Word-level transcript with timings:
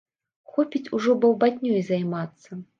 Хопіць 0.53 0.89
ужо 0.99 1.15
балбатнёй 1.27 1.87
займацца. 1.93 2.63